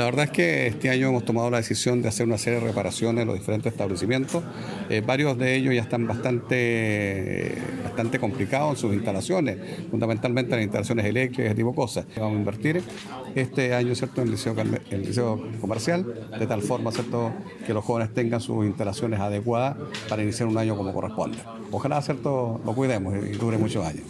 La 0.00 0.06
verdad 0.06 0.24
es 0.24 0.30
que 0.30 0.66
este 0.66 0.88
año 0.88 1.08
hemos 1.08 1.26
tomado 1.26 1.50
la 1.50 1.58
decisión 1.58 2.00
de 2.00 2.08
hacer 2.08 2.24
una 2.24 2.38
serie 2.38 2.58
de 2.58 2.66
reparaciones 2.66 3.20
en 3.20 3.28
los 3.28 3.38
diferentes 3.38 3.70
establecimientos. 3.70 4.42
Eh, 4.88 5.02
varios 5.06 5.36
de 5.36 5.54
ellos 5.54 5.74
ya 5.74 5.82
están 5.82 6.06
bastante, 6.06 7.54
bastante 7.84 8.18
complicados 8.18 8.70
en 8.70 8.76
sus 8.78 8.94
instalaciones, 8.94 9.58
fundamentalmente 9.90 10.52
las 10.52 10.62
instalaciones 10.62 11.04
eléctricas 11.04 11.44
y 11.44 11.46
ese 11.48 11.54
tipo 11.54 11.68
de 11.68 11.76
cosas. 11.76 12.06
Vamos 12.16 12.32
a 12.32 12.38
invertir 12.38 12.82
este 13.34 13.74
año 13.74 13.94
¿cierto? 13.94 14.22
en 14.22 14.28
el 14.28 14.32
liceo, 14.32 14.56
el 14.90 15.02
liceo 15.02 15.46
comercial, 15.60 16.06
de 16.38 16.46
tal 16.46 16.62
forma 16.62 16.92
¿cierto? 16.92 17.34
que 17.66 17.74
los 17.74 17.84
jóvenes 17.84 18.14
tengan 18.14 18.40
sus 18.40 18.64
instalaciones 18.64 19.20
adecuadas 19.20 19.76
para 20.08 20.22
iniciar 20.22 20.48
un 20.48 20.56
año 20.56 20.78
como 20.78 20.94
corresponde. 20.94 21.36
Ojalá 21.72 22.00
¿cierto? 22.00 22.58
lo 22.64 22.74
cuidemos 22.74 23.14
y 23.16 23.32
dure 23.32 23.58
muchos 23.58 23.84
años. 23.84 24.04